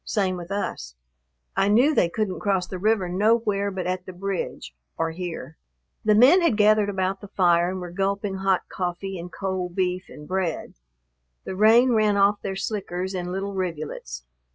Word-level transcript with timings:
Same 0.03 0.35
with 0.35 0.49
us. 0.51 0.95
I 1.55 1.67
knew 1.67 1.93
they 1.93 2.09
couldn't 2.09 2.39
cross 2.39 2.65
the 2.65 2.79
river 2.79 3.07
nowhere 3.07 3.69
but 3.69 3.85
at 3.85 4.07
the 4.07 4.11
bridge 4.13 4.73
or 4.97 5.11
here." 5.11 5.57
The 6.03 6.15
men 6.15 6.41
had 6.41 6.57
gathered 6.57 6.89
about 6.89 7.21
the 7.21 7.27
fire 7.27 7.69
and 7.69 7.79
were 7.79 7.91
gulping 7.91 8.37
hot 8.37 8.63
coffee 8.67 9.19
and 9.19 9.31
cold 9.31 9.75
beef 9.75 10.09
and 10.09 10.27
bread. 10.27 10.73
The 11.43 11.55
rain 11.55 11.91
ran 11.91 12.17
off 12.17 12.41
their 12.41 12.55
slickers 12.55 13.13
in 13.13 13.31
little 13.31 13.53
rivulets. 13.53 14.23